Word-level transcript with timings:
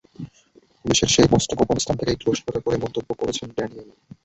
পুলিশের 0.81 1.13
সেই 1.15 1.27
পোস্টে 1.31 1.53
গোপন 1.59 1.77
স্থান 1.79 1.95
থেকে 1.99 2.13
একটু 2.13 2.25
রসিকতা 2.25 2.59
করে 2.61 2.77
মন্তব্য 2.83 3.09
করেছেন 3.21 3.47
ড্যানিয়েল। 3.49 3.89